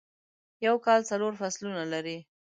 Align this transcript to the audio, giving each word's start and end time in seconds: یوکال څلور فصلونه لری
یوکال 0.65 1.01
څلور 1.09 1.33
فصلونه 1.41 1.83
لری 1.91 2.17